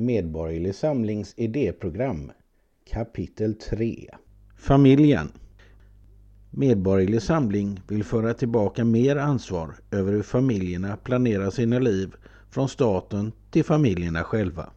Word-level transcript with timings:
Medborgerlig 0.00 0.74
Samlings 0.74 1.34
idéprogram 1.36 2.32
Kapitel 2.90 3.54
3 3.54 4.08
Familjen 4.56 5.32
Medborgerlig 6.50 7.22
Samling 7.22 7.80
vill 7.88 8.04
föra 8.04 8.34
tillbaka 8.34 8.84
mer 8.84 9.16
ansvar 9.16 9.74
över 9.90 10.12
hur 10.12 10.22
familjerna 10.22 10.96
planerar 10.96 11.50
sina 11.50 11.78
liv 11.78 12.14
från 12.50 12.68
staten 12.68 13.32
till 13.50 13.64
familjerna 13.64 14.24
själva. 14.24 14.70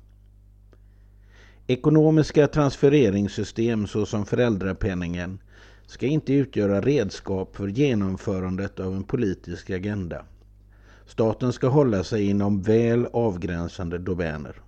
Ekonomiska 1.67 2.47
transfereringssystem 2.47 3.87
såsom 3.87 4.25
föräldrapenningen 4.25 5.39
ska 5.85 6.05
inte 6.05 6.33
utgöra 6.33 6.81
redskap 6.81 7.55
för 7.55 7.67
genomförandet 7.67 8.79
av 8.79 8.95
en 8.95 9.03
politisk 9.03 9.69
agenda. 9.69 10.25
Staten 11.05 11.53
ska 11.53 11.67
hålla 11.67 12.03
sig 12.03 12.29
inom 12.29 12.61
väl 12.61 13.07
avgränsande 13.13 13.97
domäner. 13.97 14.61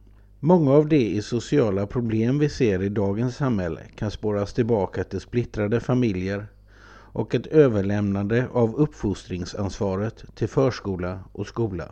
Många 0.45 0.71
av 0.71 0.87
de 0.87 1.21
sociala 1.21 1.87
problem 1.87 2.39
vi 2.39 2.49
ser 2.49 2.83
i 2.83 2.89
dagens 2.89 3.35
samhälle 3.35 3.81
kan 3.95 4.11
spåras 4.11 4.53
tillbaka 4.53 5.03
till 5.03 5.19
splittrade 5.19 5.79
familjer 5.79 6.47
och 6.89 7.35
ett 7.35 7.47
överlämnande 7.47 8.47
av 8.51 8.75
uppfostringsansvaret 8.75 10.25
till 10.35 10.47
förskola 10.47 11.19
och 11.31 11.47
skola. 11.47 11.91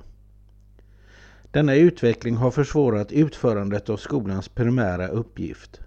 Denna 1.51 1.75
utveckling 1.75 2.35
har 2.35 2.51
försvårat 2.51 3.11
utförandet 3.11 3.89
av 3.89 3.97
skolans 3.97 4.49
primära 4.49 5.07
uppgift. 5.07 5.79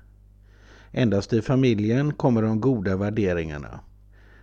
Endast 0.92 1.33
i 1.33 1.42
familjen 1.42 2.12
kommer 2.12 2.42
de 2.42 2.61
goda 2.61 2.97
värderingarna. 2.97 3.80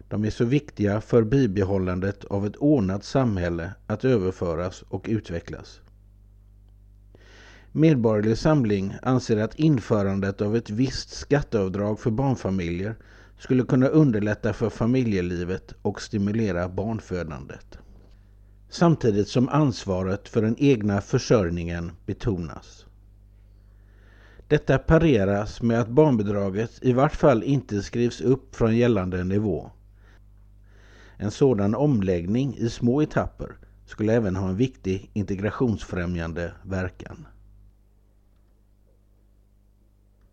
De 0.07 0.25
är 0.25 0.29
så 0.29 0.45
viktiga 0.45 1.01
för 1.01 1.23
bibehållandet 1.23 2.25
av 2.25 2.45
ett 2.45 2.55
ordnat 2.55 3.03
samhälle 3.03 3.71
att 3.87 4.05
överföras 4.05 4.81
och 4.89 5.05
utvecklas. 5.09 5.79
Medborgerlig 7.75 8.37
Samling 8.37 8.93
anser 9.01 9.37
att 9.37 9.55
införandet 9.59 10.41
av 10.41 10.55
ett 10.55 10.69
visst 10.69 11.09
skatteavdrag 11.09 11.99
för 11.99 12.11
barnfamiljer 12.11 12.95
skulle 13.37 13.63
kunna 13.63 13.87
underlätta 13.87 14.53
för 14.53 14.69
familjelivet 14.69 15.73
och 15.81 16.01
stimulera 16.01 16.69
barnfödandet. 16.69 17.77
Samtidigt 18.69 19.27
som 19.27 19.49
ansvaret 19.49 20.29
för 20.29 20.41
den 20.41 20.55
egna 20.59 21.01
försörjningen 21.01 21.91
betonas. 22.05 22.85
Detta 24.47 24.77
pareras 24.77 25.61
med 25.61 25.79
att 25.79 25.89
barnbidraget 25.89 26.71
i 26.81 26.93
vart 26.93 27.15
fall 27.15 27.43
inte 27.43 27.81
skrivs 27.83 28.21
upp 28.21 28.55
från 28.55 28.77
gällande 28.77 29.23
nivå. 29.23 29.71
En 31.17 31.31
sådan 31.31 31.75
omläggning 31.75 32.55
i 32.57 32.69
små 32.69 33.01
etapper 33.01 33.55
skulle 33.85 34.13
även 34.13 34.35
ha 34.35 34.49
en 34.49 34.57
viktig 34.57 35.09
integrationsfrämjande 35.13 36.51
verkan. 36.63 37.25